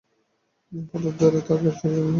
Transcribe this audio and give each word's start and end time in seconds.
পথের 0.89 1.13
ধারে 1.19 1.39
কি 1.45 1.51
আর 1.53 1.59
গাছ 1.63 1.75
ছিল 1.79 1.93
না। 1.97 2.09